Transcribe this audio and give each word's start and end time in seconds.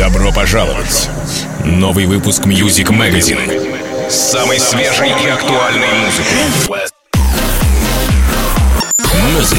Добро 0.00 0.32
пожаловать! 0.32 1.10
Новый 1.62 2.06
выпуск 2.06 2.46
Music 2.46 2.86
Magazine 2.86 4.08
с 4.08 4.14
самой 4.14 4.58
свежей 4.58 5.10
и 5.10 5.28
актуальной 5.28 5.88
музыкой. 5.92 6.38
Music, 9.28 9.58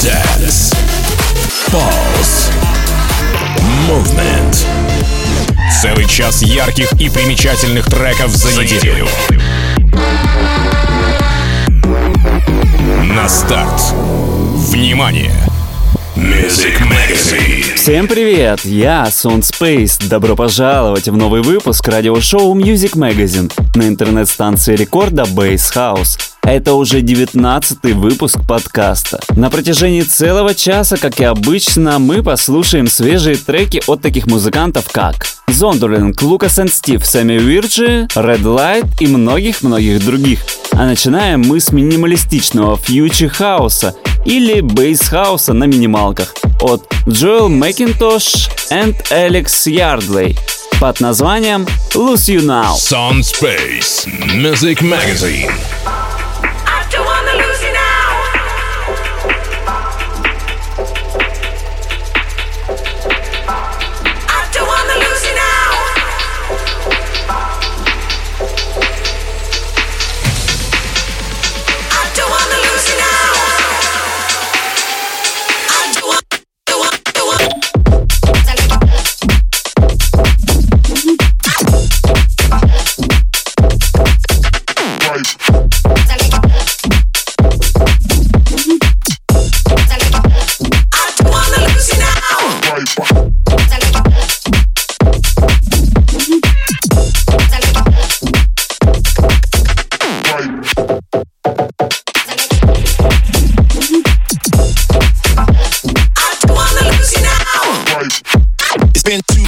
Dance, 0.00 0.74
Pulse, 1.68 2.50
Movement. 3.88 4.66
Целый 5.80 6.08
час 6.08 6.42
ярких 6.42 6.92
и 6.94 7.08
примечательных 7.08 7.86
треков 7.86 8.30
за 8.32 8.50
неделю. 8.60 9.06
На 13.14 13.28
старт. 13.28 13.80
Внимание! 14.72 15.32
Music 16.22 16.80
Magazine. 16.82 17.74
Всем 17.74 18.06
привет, 18.06 18.64
я 18.64 19.06
Sound 19.08 19.40
Space. 19.40 20.08
Добро 20.08 20.36
пожаловать 20.36 21.08
в 21.08 21.16
новый 21.16 21.42
выпуск 21.42 21.88
радиошоу 21.88 22.54
Music 22.54 22.92
Magazine 22.92 23.52
на 23.74 23.88
интернет-станции 23.88 24.76
рекорда 24.76 25.22
Base 25.24 25.74
House. 25.74 26.20
Это 26.44 26.74
уже 26.74 27.00
19 27.00 27.96
выпуск 27.96 28.38
подкаста. 28.46 29.18
На 29.34 29.50
протяжении 29.50 30.02
целого 30.02 30.54
часа, 30.54 30.96
как 30.96 31.18
и 31.18 31.24
обычно, 31.24 31.98
мы 31.98 32.22
послушаем 32.22 32.86
свежие 32.86 33.34
треки 33.34 33.82
от 33.88 34.00
таких 34.00 34.28
музыкантов, 34.28 34.88
как 34.92 35.26
Зондерлинг, 35.48 36.22
Лукас 36.22 36.60
и 36.60 36.68
Стив, 36.68 37.04
Сэмми 37.04 37.38
Вирджи, 37.38 38.06
Red 38.14 38.42
Light 38.42 38.86
и 39.00 39.08
многих-многих 39.08 40.04
других. 40.04 40.38
А 40.72 40.86
начинаем 40.86 41.42
мы 41.42 41.60
с 41.60 41.72
минималистичного 41.72 42.76
фьючи 42.76 43.28
хауса 43.28 43.94
или 44.24 44.60
bass 44.60 45.00
хауса 45.00 45.52
на 45.52 45.64
минималках 45.64 46.34
от 46.60 46.82
Джоэл 47.08 47.48
Макинтош 47.48 48.48
и 48.70 49.12
Алекс 49.12 49.66
Ярдлей 49.66 50.36
под 50.80 51.00
названием 51.00 51.66
Lose 51.94 52.28
You 52.28 52.40
Now. 52.40 52.74
Sound 52.76 53.22
Space 53.22 54.06
Music 54.36 54.80
Magazine. 54.82 55.52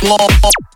blog. 0.04 0.73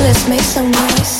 Let's 0.00 0.26
make 0.26 0.40
some 0.40 0.70
noise. 0.70 1.19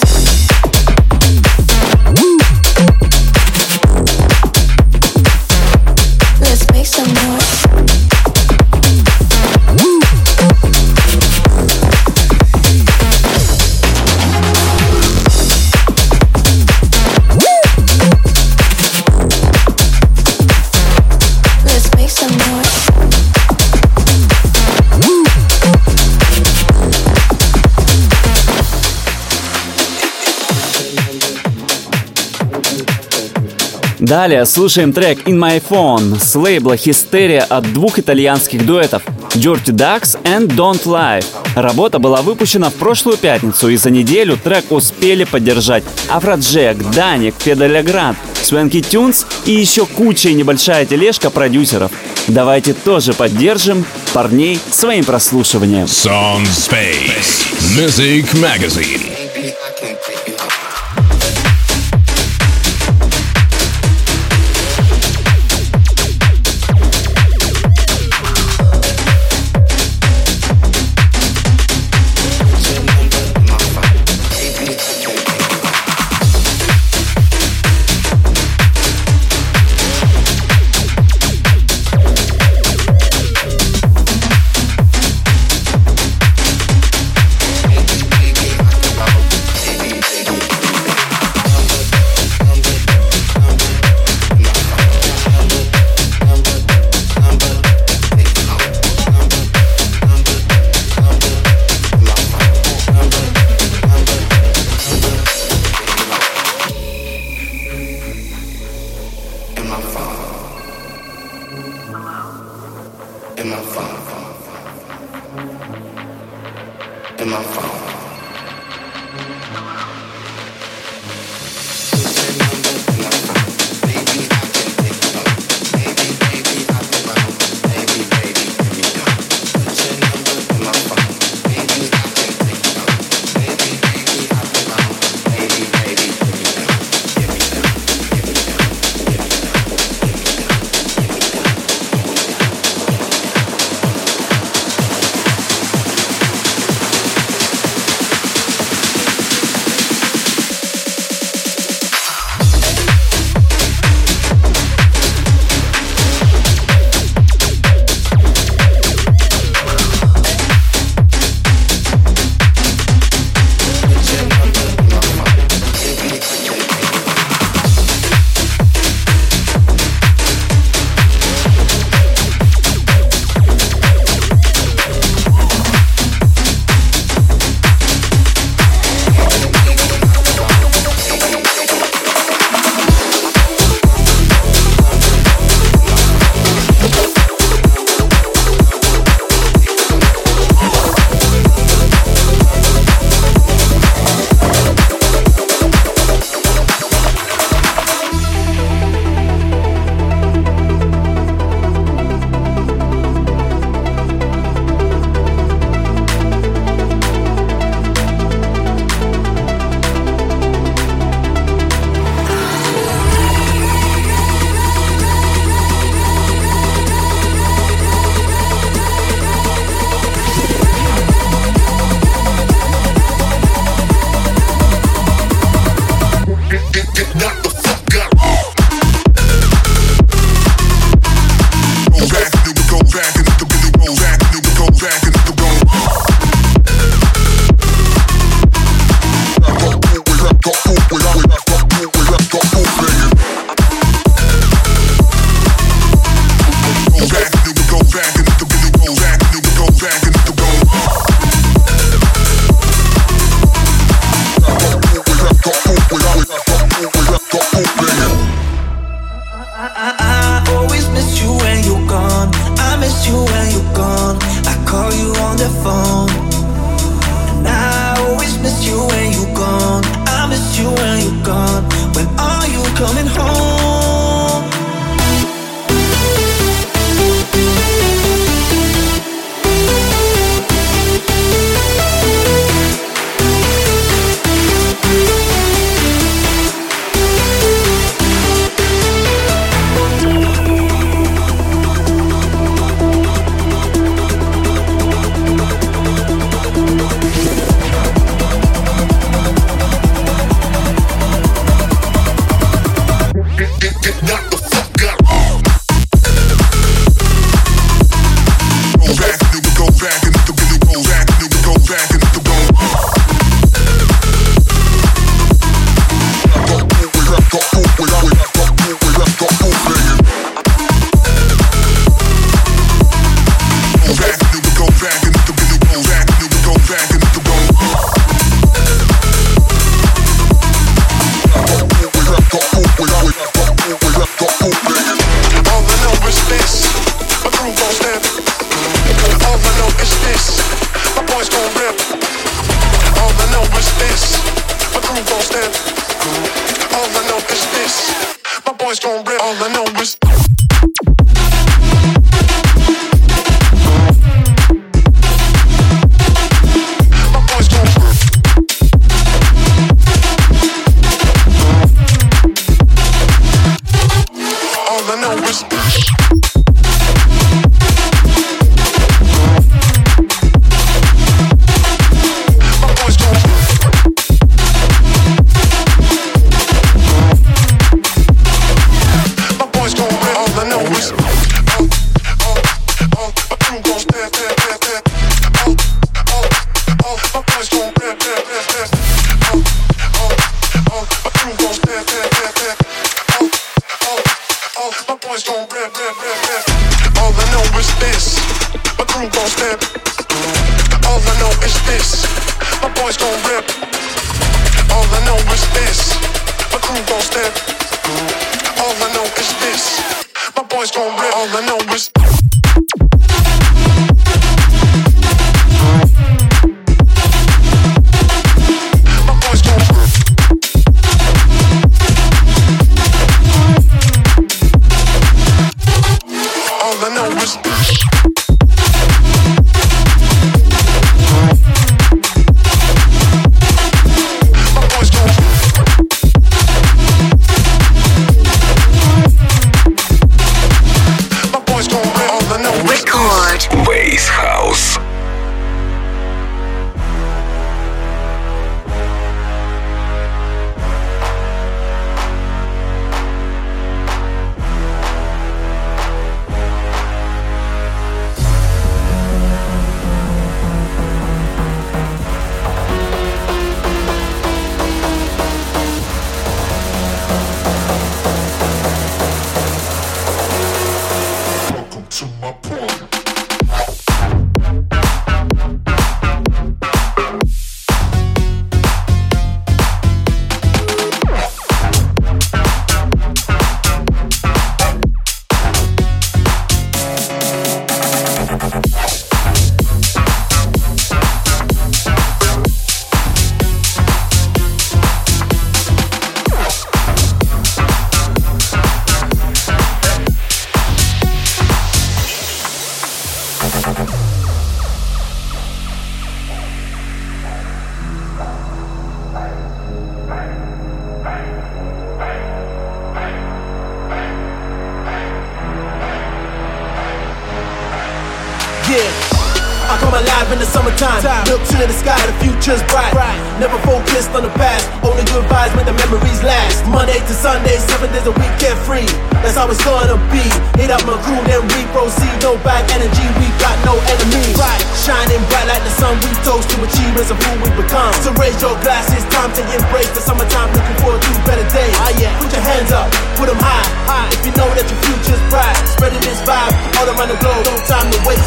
Далее 34.10 34.44
слушаем 34.44 34.92
трек 34.92 35.20
In 35.28 35.38
My 35.38 35.62
Phone 35.62 36.20
с 36.20 36.34
лейбла 36.34 36.72
Hysteria 36.72 37.42
от 37.42 37.72
двух 37.72 38.00
итальянских 38.00 38.66
дуэтов 38.66 39.04
Dirty 39.36 39.66
Ducks 39.66 40.20
and 40.24 40.48
Don't 40.48 40.82
Lie. 40.82 41.24
Работа 41.54 42.00
была 42.00 42.20
выпущена 42.20 42.70
в 42.70 42.74
прошлую 42.74 43.18
пятницу, 43.18 43.68
и 43.68 43.76
за 43.76 43.90
неделю 43.90 44.36
трек 44.36 44.72
успели 44.72 45.22
поддержать 45.22 45.84
Афроджек, 46.08 46.76
Даник, 46.90 47.36
Феделя 47.38 47.84
Грант, 47.84 48.18
Свенки 48.42 48.80
Тюнс 48.80 49.26
и 49.46 49.52
еще 49.52 49.86
куча 49.86 50.30
и 50.30 50.34
небольшая 50.34 50.86
тележка 50.86 51.30
продюсеров. 51.30 51.92
Давайте 52.26 52.72
тоже 52.72 53.14
поддержим 53.14 53.84
парней 54.12 54.58
своим 54.72 55.04
прослушиванием. 55.04 55.84
Sound 55.84 56.48
Space 56.48 57.46
Music 57.76 58.26
Magazine 58.34 59.29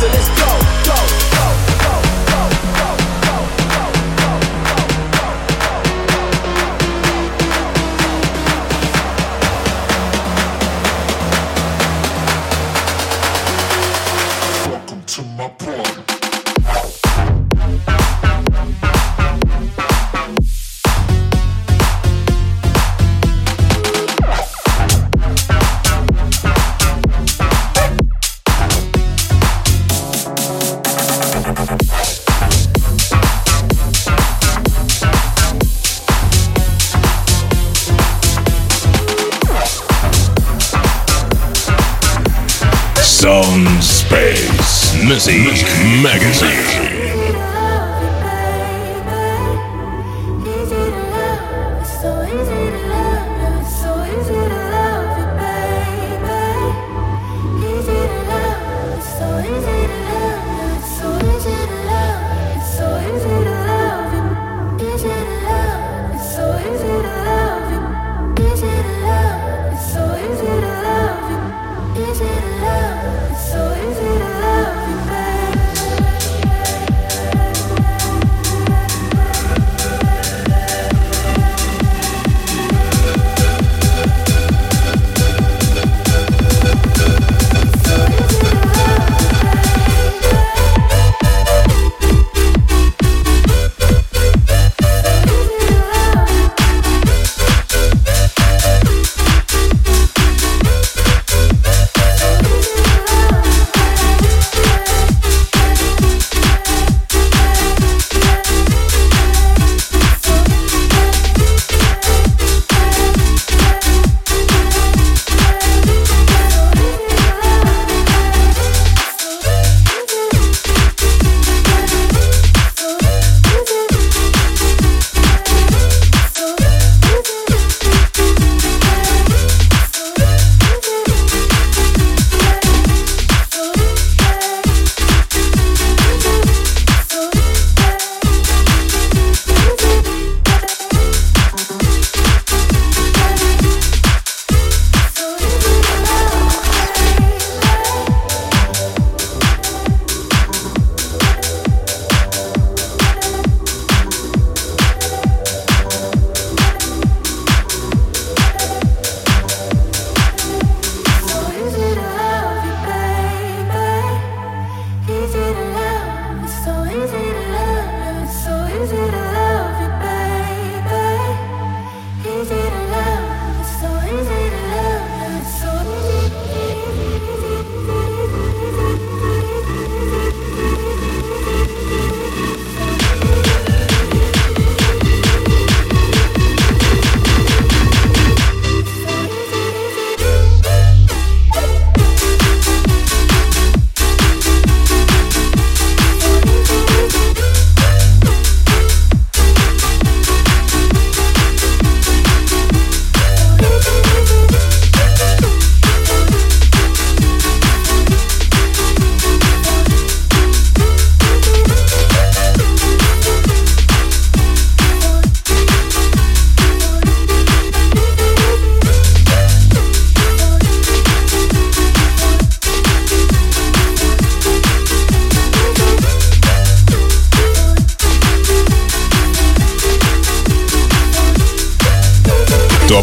so 0.04 0.10
let's 0.10 0.28
go. 0.42 0.53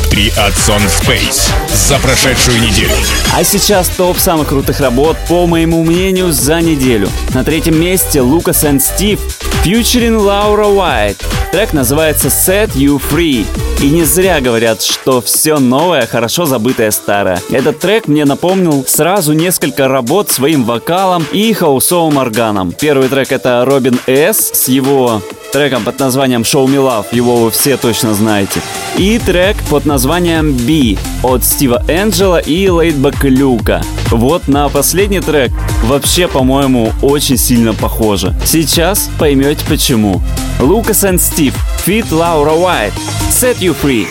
топ-3 0.00 0.28
от 0.46 0.54
Sonspace 0.54 1.50
за 1.74 1.98
прошедшую 1.98 2.60
неделю. 2.60 2.92
А 3.34 3.44
сейчас 3.44 3.88
топ 3.88 4.18
самых 4.18 4.48
крутых 4.48 4.80
работ, 4.80 5.16
по 5.28 5.46
моему 5.46 5.82
мнению, 5.84 6.32
за 6.32 6.60
неделю. 6.60 7.08
На 7.34 7.44
третьем 7.44 7.80
месте 7.80 8.20
Лукас 8.20 8.64
и 8.64 8.78
Стив, 8.78 9.20
фьючерин 9.62 10.16
Лаура 10.16 10.66
Уайт. 10.66 11.24
Трек 11.52 11.72
называется 11.72 12.28
Set 12.28 12.72
You 12.74 13.00
Free. 13.00 13.46
И 13.82 13.88
не 13.88 14.04
зря 14.04 14.42
говорят, 14.42 14.82
что 14.82 15.22
все 15.22 15.58
новое 15.58 16.06
хорошо 16.06 16.44
забытое 16.44 16.90
старое. 16.90 17.40
Этот 17.50 17.78
трек 17.78 18.08
мне 18.08 18.26
напомнил 18.26 18.84
сразу 18.86 19.32
несколько 19.32 19.88
работ 19.88 20.30
своим 20.30 20.64
вокалом 20.64 21.24
и 21.32 21.50
хаусовым 21.54 22.18
органом. 22.18 22.72
Первый 22.72 23.08
трек 23.08 23.32
это 23.32 23.64
Робин 23.64 23.98
С 24.06 24.50
с 24.52 24.68
его 24.68 25.22
треком 25.50 25.82
под 25.82 25.98
названием 25.98 26.42
Show 26.42 26.66
Me 26.66 26.76
Love, 26.76 27.06
его 27.12 27.36
вы 27.36 27.50
все 27.50 27.78
точно 27.78 28.14
знаете. 28.14 28.60
И 28.98 29.18
трек 29.18 29.56
под 29.70 29.86
названием 29.86 30.52
B 30.52 30.98
от 31.22 31.42
Стива 31.42 31.82
Энджела 31.88 32.38
и 32.38 32.68
Лейтбека 32.68 33.28
Люка. 33.28 33.82
Вот 34.10 34.46
на 34.46 34.68
последний 34.68 35.20
трек 35.20 35.50
вообще, 35.84 36.28
по-моему, 36.28 36.92
очень 37.02 37.36
сильно 37.36 37.72
похоже. 37.72 38.34
Сейчас 38.44 39.08
поймете 39.18 39.64
почему. 39.68 40.20
Лукас 40.60 41.04
и 41.04 41.18
Стив, 41.18 41.54
Fit 41.86 42.10
Laura 42.10 42.56
White, 42.56 42.92
Set 43.30 43.58
You 43.60 43.69
Free. 43.74 44.08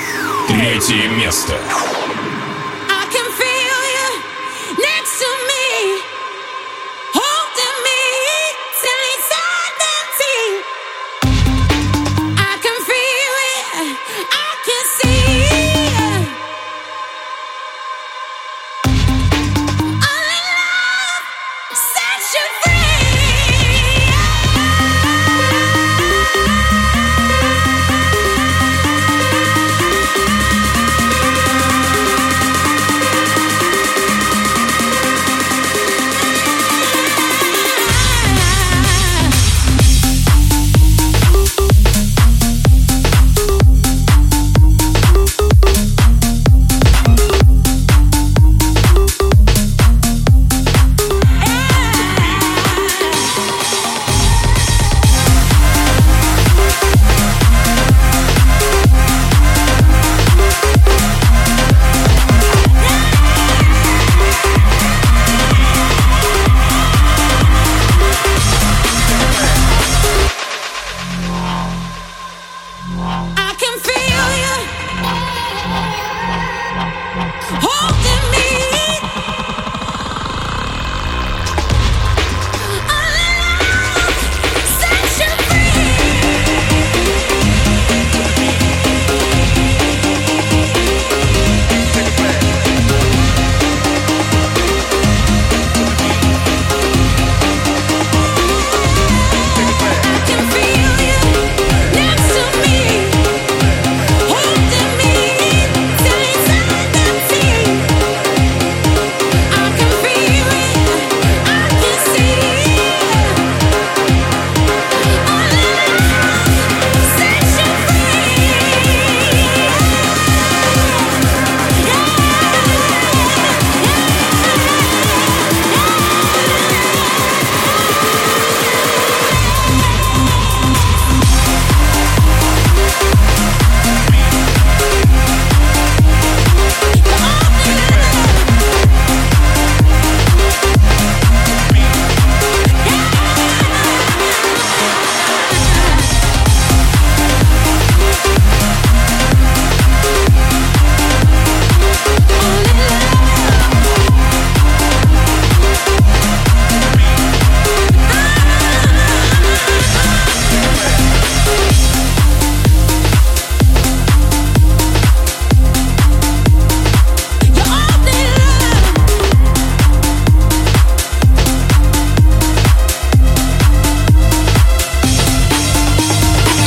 Третье 0.48 1.10
место. 1.10 1.60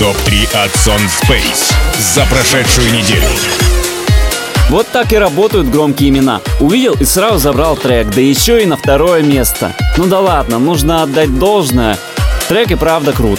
От 0.05 0.71
Son 0.73 1.01
Space 1.07 1.73
за 1.97 2.25
прошедшую 2.27 2.93
неделю. 2.93 3.29
Вот 4.69 4.89
так 4.89 5.13
и 5.13 5.17
работают 5.17 5.69
громкие 5.69 6.09
имена. 6.09 6.41
Увидел 6.59 6.95
и 6.95 7.05
сразу 7.05 7.39
забрал 7.39 7.77
трек, 7.77 8.09
да 8.13 8.21
еще 8.21 8.61
и 8.61 8.67
на 8.67 8.77
второе 8.77 9.23
место. 9.23 9.73
Ну 9.97 10.07
да 10.07 10.19
ладно, 10.19 10.59
нужно 10.59 11.05
отдать 11.05 11.39
должное. 11.39 11.97
Трек 12.49 12.73
и 12.73 12.75
правда 12.75 13.13
крут. 13.13 13.39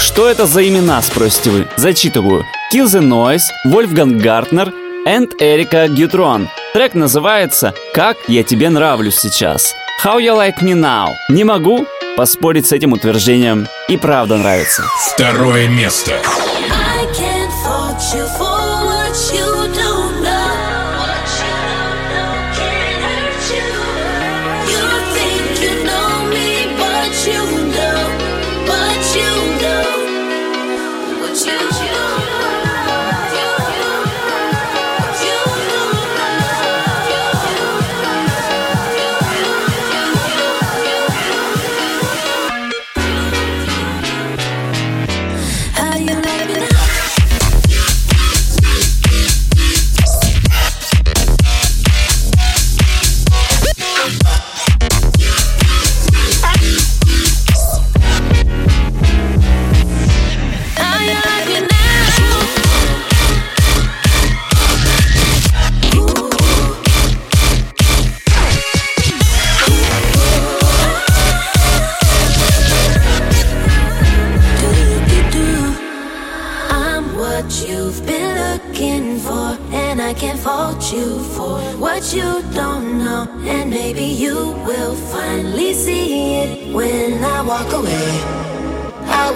Что 0.00 0.28
это 0.28 0.46
за 0.46 0.66
имена, 0.68 1.00
спросите 1.00 1.50
вы? 1.50 1.68
Зачитываю. 1.76 2.44
Kill 2.74 2.86
the 2.86 3.00
Noise, 3.00 3.44
Wolfgang 3.66 4.20
Gartner 4.20 4.72
and 5.06 5.30
Эрика 5.38 5.86
Гютрон. 5.86 6.48
Трек 6.72 6.94
называется 6.94 7.72
«Как 7.94 8.16
я 8.26 8.42
тебе 8.42 8.68
нравлюсь 8.68 9.18
сейчас». 9.18 9.74
How 10.04 10.18
you 10.18 10.36
like 10.36 10.60
me 10.60 10.74
now? 10.74 11.10
Не 11.28 11.44
могу 11.44 11.86
поспорить 12.20 12.66
с 12.66 12.72
этим 12.72 12.92
утверждением. 12.92 13.66
И 13.88 13.96
правда 13.96 14.36
нравится. 14.36 14.84
Второе 15.14 15.68
место. 15.68 16.20
you 18.12 18.26
for 18.38 18.49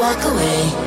walk 0.05 0.23
away. 0.25 0.84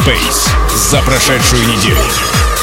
Space 0.00 0.48
за 0.74 1.02
прошедшую 1.02 1.62
неделю. 1.62 1.98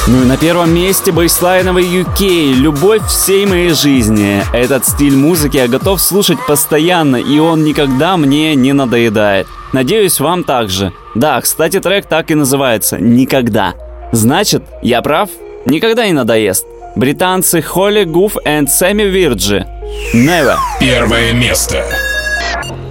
Ну 0.08 0.22
и 0.22 0.24
на 0.24 0.36
первом 0.36 0.74
месте 0.74 1.12
бейслайновый 1.12 1.84
UK 1.84 2.54
«Любовь 2.54 3.06
всей 3.06 3.46
моей 3.46 3.70
жизни». 3.70 4.42
Этот 4.52 4.86
стиль 4.86 5.14
музыки 5.14 5.56
я 5.56 5.68
готов 5.68 6.00
слушать 6.00 6.38
постоянно, 6.48 7.16
и 7.16 7.38
он 7.38 7.64
никогда 7.64 8.16
мне 8.16 8.56
не 8.56 8.72
надоедает. 8.72 9.46
Надеюсь, 9.72 10.18
вам 10.18 10.42
также. 10.42 10.92
Да, 11.14 11.40
кстати, 11.40 11.78
трек 11.78 12.06
так 12.06 12.30
и 12.30 12.34
называется 12.34 12.98
«Никогда». 12.98 13.74
Значит, 14.10 14.64
я 14.82 15.00
прав? 15.02 15.28
Никогда 15.64 16.06
не 16.06 16.14
надоест. 16.14 16.66
Британцы 16.96 17.62
Холли 17.62 18.04
Гуф 18.04 18.36
и 18.44 18.66
Сэмми 18.66 19.04
Вирджи. 19.04 19.64
Never. 20.12 20.56
Первое 20.80 21.32
место. 21.34 21.84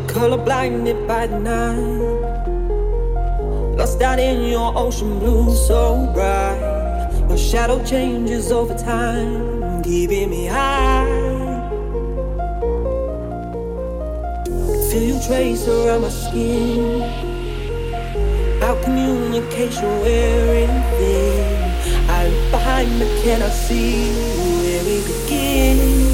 Colorblinded 0.07 1.05
by 1.05 1.27
the 1.27 1.39
night 1.39 2.16
Lost 3.77 4.01
out 4.01 4.17
in 4.17 4.43
your 4.49 4.75
ocean 4.75 5.19
blue 5.19 5.53
so 5.55 6.09
bright. 6.11 6.57
Your 7.29 7.37
shadow 7.37 7.83
changes 7.85 8.51
over 8.51 8.73
time, 8.73 9.83
keeping 9.83 10.31
me 10.31 10.47
high. 10.47 11.05
Feel 14.89 15.03
you 15.03 15.19
trace 15.27 15.67
around 15.67 16.01
my 16.01 16.09
skin. 16.09 17.03
Our 18.63 18.75
communication 18.83 19.87
wearing 20.01 20.73
thin. 20.97 22.09
I 22.09 22.29
look 22.29 22.51
behind, 22.51 22.97
but 22.97 23.21
can 23.21 23.43
I 23.43 23.49
see 23.49 24.11
where 24.63 24.83
we 24.85 24.97
begin. 25.05 26.06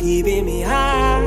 keeping 0.00 0.46
me 0.46 0.62
high. 0.62 1.20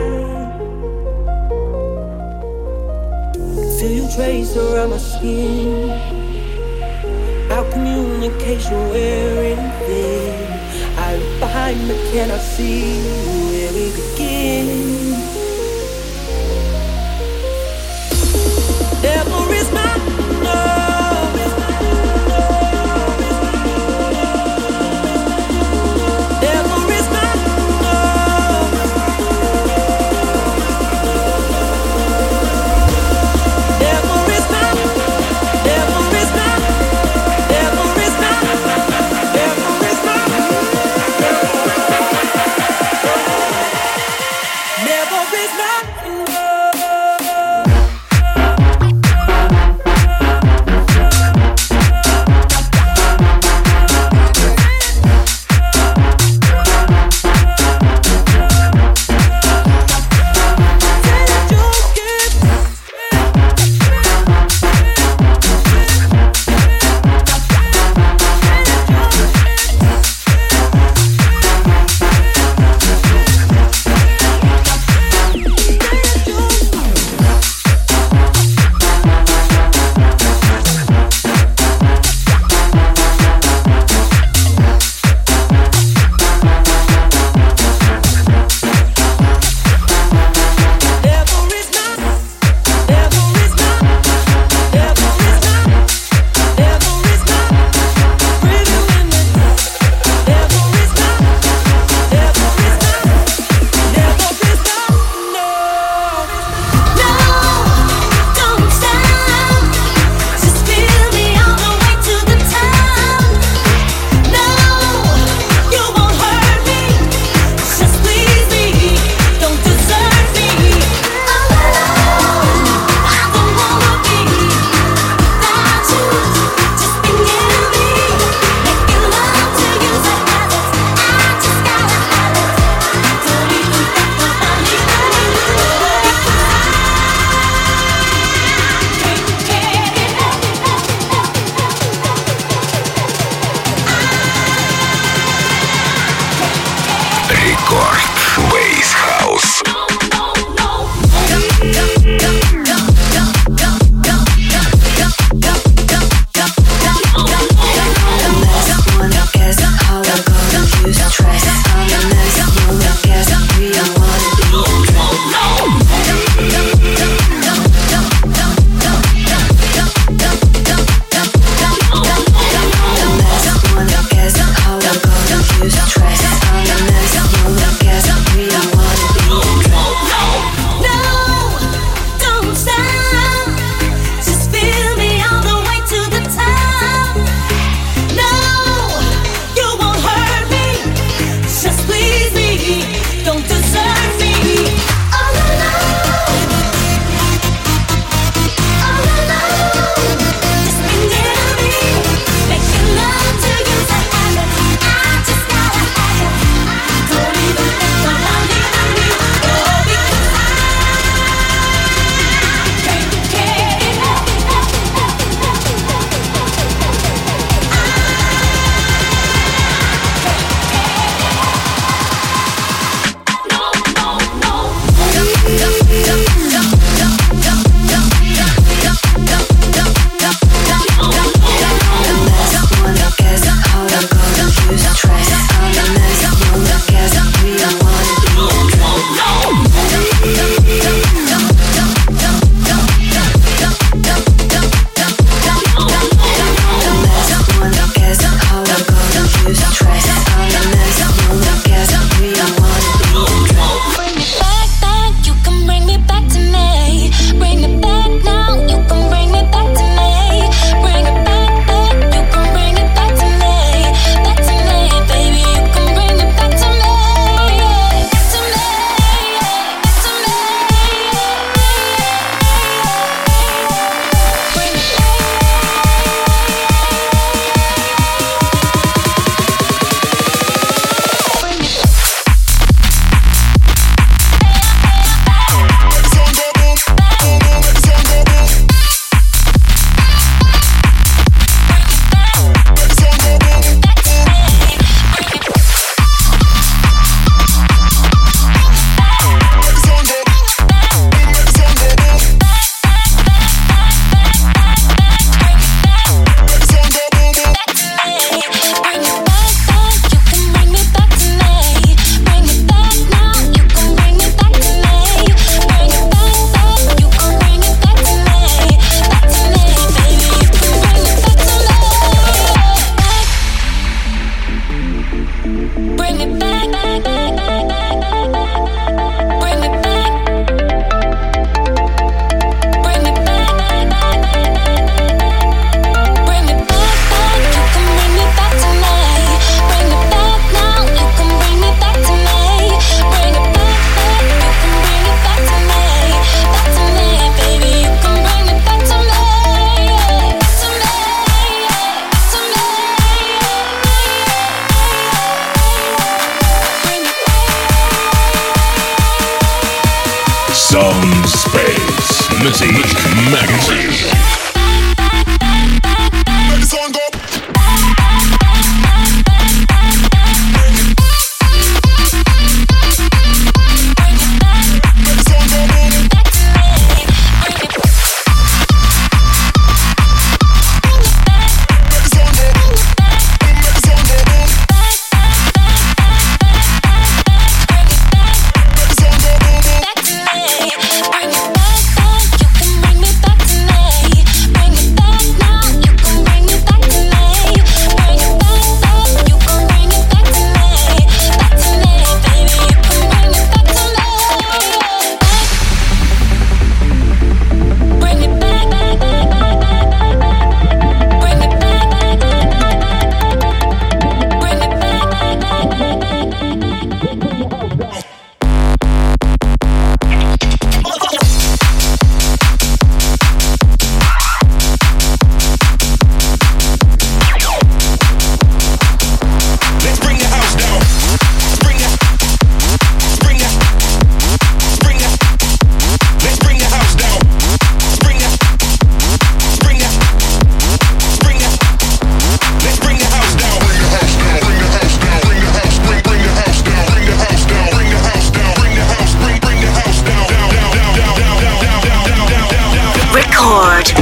Feel 3.77 3.91
you 3.91 4.07
trace 4.15 4.57
around 4.57 4.89
my 4.89 4.97
skin. 4.97 5.91
Our 7.51 7.69
communication 7.71 8.89
wearing 8.89 9.63
thin. 9.85 10.59
I 10.97 11.17
look 11.17 11.39
behind 11.39 11.87
but 11.87 11.99
can 12.11 12.31
I 12.31 12.37
see 12.39 12.97
you? 13.03 13.52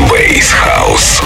Base 0.10 0.52
House. 0.52 1.22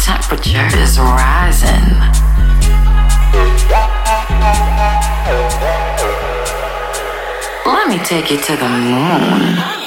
temperature 0.00 0.66
is 0.78 0.98
rising. 0.98 1.98
Let 7.66 7.88
me 7.88 7.98
take 7.98 8.30
you 8.30 8.38
to 8.38 8.56
the 8.56 8.68
moon. 8.68 9.79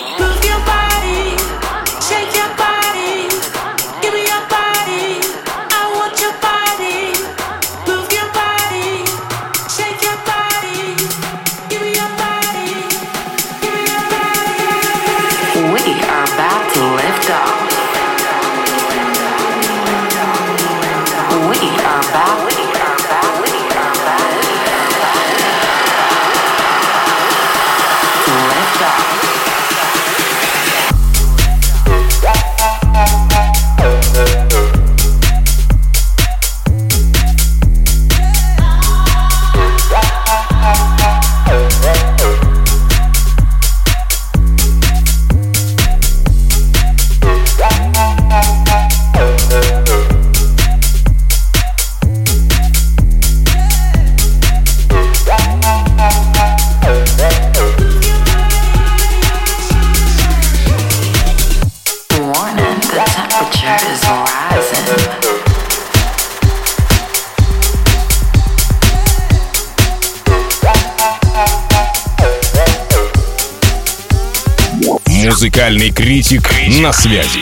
Музыкальный 75.64 75.92
критик 75.92 76.50
на 76.82 76.92
связи. 76.92 77.40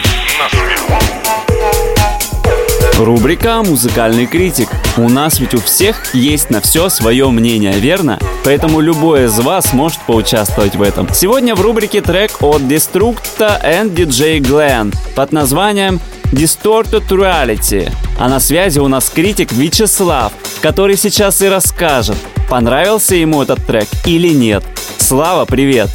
Рубрика 3.00 3.64
«Музыкальный 3.64 4.28
критик». 4.28 4.70
У 4.96 5.10
нас 5.10 5.40
ведь 5.40 5.56
у 5.56 5.60
всех 5.60 6.14
есть 6.14 6.52
на 6.52 6.62
все 6.62 6.90
свое 6.90 7.28
мнение, 7.32 7.74
верно? 7.74 8.20
Поэтому 8.44 8.80
любой 8.80 9.26
из 9.26 9.40
вас 9.40 9.74
может 9.74 10.02
поучаствовать 10.02 10.76
в 10.76 10.84
этом. 10.84 11.12
Сегодня 11.12 11.56
в 11.56 11.62
рубрике 11.62 12.02
трек 12.02 12.44
от 12.44 12.62
Destructa 12.62 13.60
and 13.60 13.96
DJ 13.96 14.38
Glenn 14.38 14.96
под 15.16 15.32
названием 15.32 16.00
Distorted 16.26 17.08
Reality. 17.08 17.92
А 18.20 18.30
на 18.30 18.40
связи 18.40 18.78
у 18.78 18.88
нас 18.88 19.10
критик 19.10 19.52
Вячеслав, 19.52 20.32
который 20.62 20.96
сейчас 20.96 21.42
и 21.42 21.48
расскажет, 21.48 22.18
понравился 22.52 23.16
ему 23.16 23.42
этот 23.42 23.66
трек 23.66 23.88
или 24.06 24.30
нет. 24.30 24.64
Слава, 25.00 25.46
привет! 25.46 25.90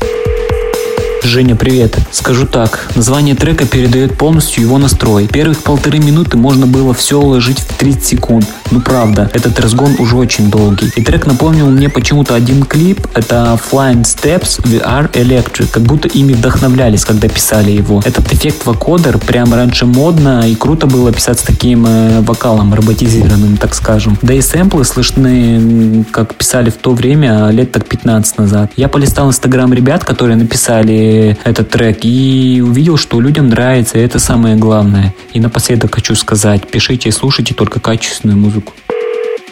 Женя, 1.23 1.57
привет. 1.57 1.97
Скажу 2.13 2.47
так, 2.47 2.89
название 2.95 3.35
трека 3.35 3.67
передает 3.67 4.17
полностью 4.17 4.63
его 4.63 4.79
настрой. 4.79 5.27
Первых 5.27 5.63
полторы 5.63 5.99
минуты 5.99 6.37
можно 6.37 6.67
было 6.67 6.95
все 6.95 7.19
уложить 7.19 7.59
в 7.59 7.75
30 7.77 8.05
секунд. 8.05 8.47
Ну 8.71 8.81
правда, 8.81 9.31
этот 9.33 9.59
разгон 9.59 9.97
уже 9.99 10.17
очень 10.17 10.51
долгий. 10.51 10.91
И 10.95 11.03
трек 11.03 11.27
напомнил 11.27 11.67
мне 11.67 11.89
почему-то 11.89 12.35
один 12.35 12.63
клип. 12.63 13.07
Это 13.15 13.59
Flying 13.71 14.03
Steps 14.03 14.63
VR 14.63 15.11
Electric. 15.13 15.69
Как 15.71 15.83
будто 15.83 16.09
ими 16.09 16.33
вдохновлялись, 16.33 17.05
когда 17.05 17.29
писали 17.29 17.73
его. 17.73 18.03
Этот 18.05 18.33
эффект 18.33 18.65
вокодер 18.65 19.19
прям 19.19 19.53
раньше 19.53 19.87
модно 19.87 20.49
и 20.49 20.55
круто 20.55 20.87
было 20.87 21.13
писать 21.13 21.41
с 21.41 21.43
таким 21.43 21.87
э, 21.87 22.21
вокалом 22.21 22.73
роботизированным, 22.73 23.57
так 23.57 23.75
скажем. 23.75 24.19
Да 24.23 24.33
и 24.35 24.41
сэмплы 24.41 24.85
слышны, 24.85 26.05
как 26.13 26.35
писали 26.35 26.71
в 26.71 26.77
то 26.77 26.93
время, 26.93 27.49
лет 27.51 27.73
так 27.73 27.87
15 27.87 28.39
назад. 28.39 28.71
Я 28.77 28.89
полистал 28.89 29.29
инстаграм 29.29 29.73
ребят, 29.73 30.05
которые 30.05 30.37
написали 30.37 31.16
этот 31.45 31.71
трек 31.71 32.05
и 32.05 32.63
увидел, 32.65 32.97
что 32.97 33.21
людям 33.21 33.49
нравится, 33.49 33.99
и 33.99 34.03
это 34.03 34.19
самое 34.19 34.57
главное. 34.57 35.15
И 35.33 35.41
напоследок 35.41 35.95
хочу 35.95 36.15
сказать, 36.15 36.69
пишите 36.69 37.09
и 37.09 37.13
слушайте 37.13 37.55
только 37.55 37.81
качественную 37.81 38.39
музыку. 38.39 38.73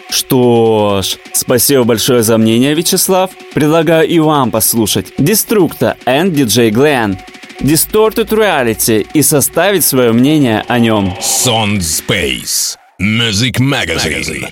Что 0.09 1.01
ж, 1.03 1.17
спасибо 1.33 1.83
большое 1.83 2.23
за 2.23 2.37
мнение, 2.37 2.73
Вячеслав. 2.73 3.31
Предлагаю 3.53 4.07
и 4.07 4.19
вам 4.19 4.51
послушать 4.51 5.07
Destructa 5.17 5.95
and 6.05 6.33
DJ 6.33 6.69
Glenn. 6.71 7.17
Distorted 7.59 8.29
Reality 8.29 9.07
и 9.13 9.21
составить 9.21 9.83
свое 9.83 10.11
мнение 10.11 10.63
о 10.67 10.79
нем. 10.79 11.15
Sound 11.19 11.79
Space. 11.79 12.75
Music 13.01 13.59
Magazine. 13.59 14.47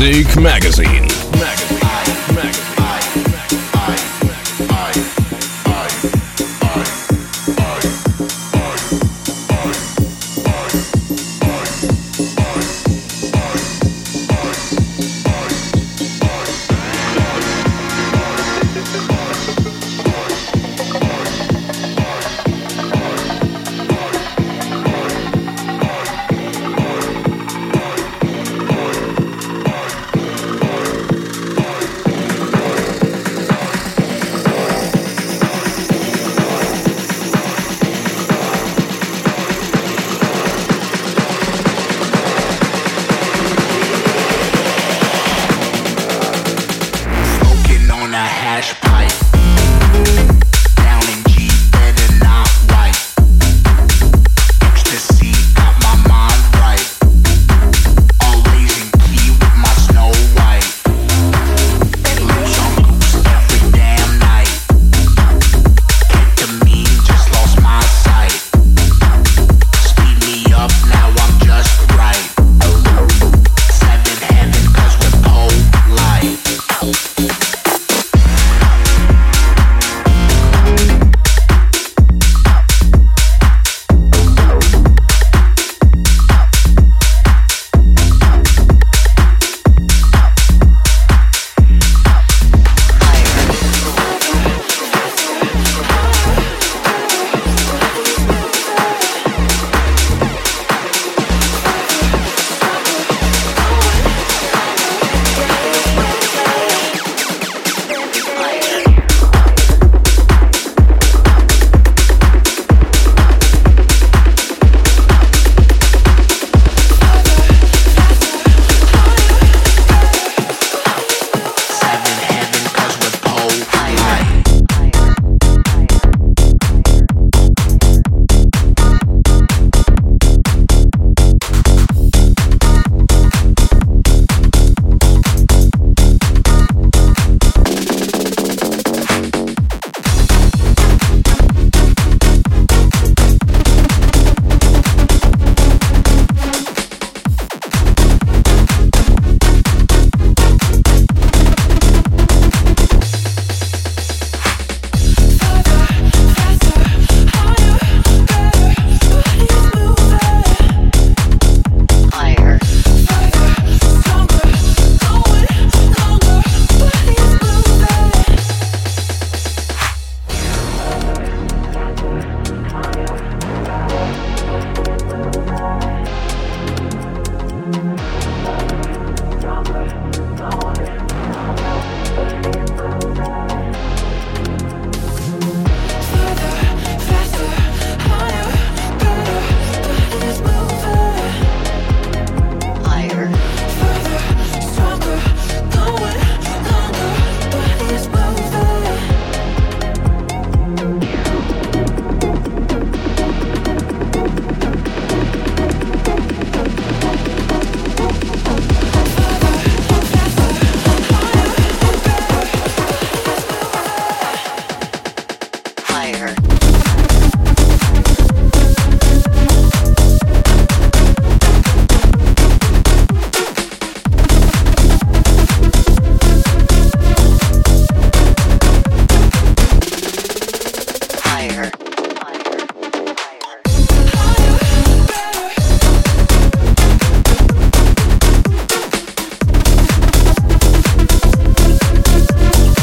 Music 0.00 0.40
Magazine. 0.40 0.40
Magazine. 0.40 1.19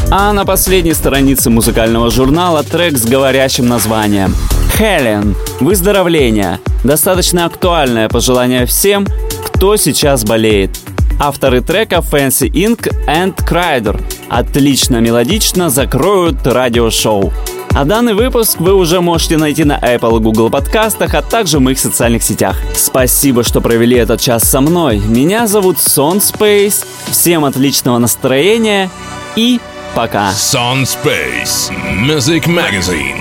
А 0.09 0.31
на 0.31 0.45
последней 0.45 0.93
странице 0.93 1.49
музыкального 1.49 2.09
журнала 2.09 2.63
трек 2.63 2.97
с 2.97 3.05
говорящим 3.05 3.67
названием 3.67 4.33
«Хелен. 4.77 5.35
Выздоровление». 5.59 6.59
Достаточно 6.85 7.45
актуальное 7.45 8.07
пожелание 8.07 8.65
всем, 8.65 9.05
кто 9.45 9.75
сейчас 9.75 10.23
болеет. 10.23 10.71
Авторы 11.19 11.59
трека 11.59 11.97
Fancy 11.97 12.49
Inc. 12.49 12.89
and 13.05 13.35
Crider 13.35 14.01
отлично 14.29 14.97
мелодично 14.97 15.69
закроют 15.69 16.47
радиошоу. 16.47 17.33
А 17.71 17.83
данный 17.83 18.13
выпуск 18.13 18.61
вы 18.61 18.73
уже 18.73 19.01
можете 19.01 19.35
найти 19.35 19.65
на 19.65 19.77
Apple 19.77 20.19
и 20.19 20.23
Google 20.23 20.49
подкастах, 20.49 21.15
а 21.15 21.21
также 21.21 21.57
в 21.57 21.61
моих 21.61 21.79
социальных 21.79 22.23
сетях. 22.23 22.55
Спасибо, 22.73 23.43
что 23.43 23.59
провели 23.59 23.97
этот 23.97 24.21
час 24.21 24.43
со 24.43 24.61
мной. 24.61 24.99
Меня 24.99 25.47
зовут 25.47 25.79
Сон 25.79 26.19
Space. 26.19 26.85
Всем 27.11 27.43
отличного 27.43 27.97
настроения 27.97 28.89
и 29.35 29.59
Пока. 29.97 30.31
Soundspace 30.31 31.71
Music 32.05 32.47
Magazine. 32.47 33.17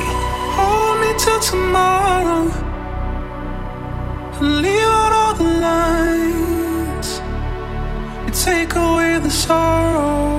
Hold 0.59 1.01
me 1.01 1.15
till 1.17 1.41
tomorrow. 1.41 2.51
Leave 4.43 4.83
out 4.83 5.13
all 5.13 5.35
the. 5.37 5.47
You 8.27 8.31
take 8.31 8.75
away 8.75 9.19
the 9.19 9.31
sorrow. 9.31 10.37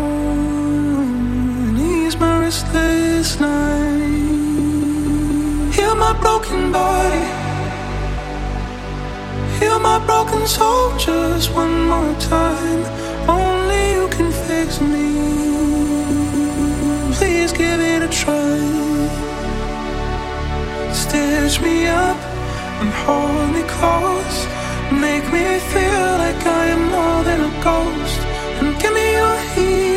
And 1.66 1.80
ease 1.80 2.16
my 2.20 2.42
restless 2.42 3.40
night. 3.40 4.22
Heal 5.74 5.96
my 5.96 6.14
broken 6.22 6.72
body. 6.72 7.26
Heal 9.58 9.80
my 9.80 9.98
broken 10.06 10.46
soul 10.46 10.96
just 11.00 11.52
one 11.56 11.88
more 11.88 12.14
time. 12.20 12.86
Only 13.28 13.94
you 13.94 14.08
can 14.10 14.32
fix 14.32 14.80
me 14.80 15.08
give 17.58 17.80
it 17.80 18.02
a 18.04 18.10
try. 18.22 18.58
Stitch 20.94 21.60
me 21.62 21.88
up 21.88 22.18
and 22.82 22.90
hold 23.04 23.50
me 23.56 23.64
close. 23.76 24.38
Make 24.92 25.26
me 25.36 25.46
feel 25.74 26.10
like 26.24 26.42
I 26.46 26.64
am 26.76 26.84
more 26.96 27.24
than 27.28 27.40
a 27.50 27.54
ghost. 27.64 28.20
And 28.60 28.80
give 28.82 28.94
me 28.94 29.06
your 29.20 29.38
heat. 29.54 29.97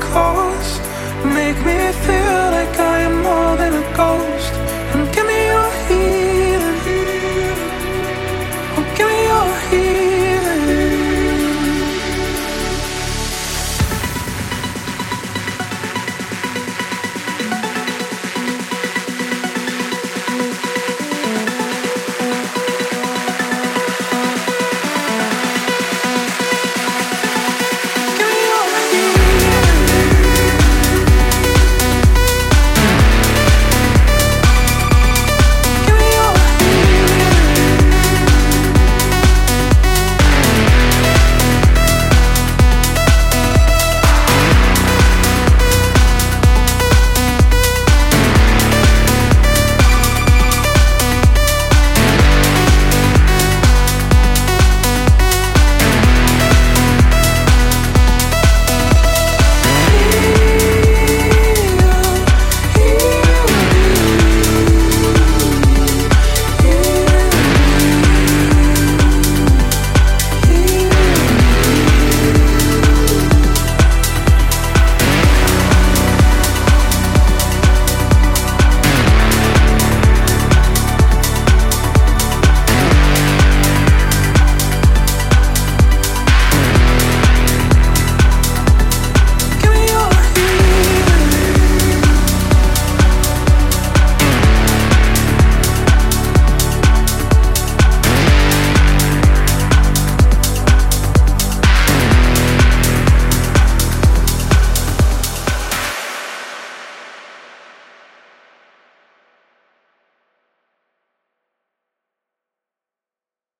Cold. 0.00 0.45